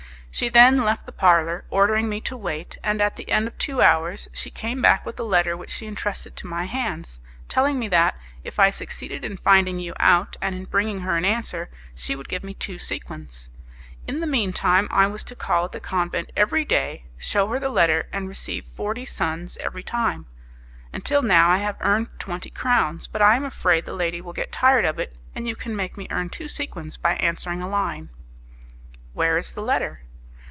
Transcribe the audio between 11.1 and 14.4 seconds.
an answer, she would give me two sequins. In the